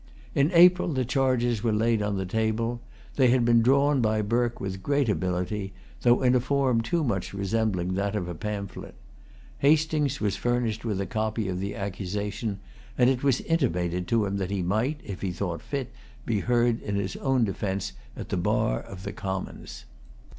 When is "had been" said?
3.27-3.61